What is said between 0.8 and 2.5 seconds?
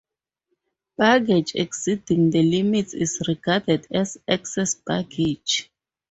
Baggage exceeding the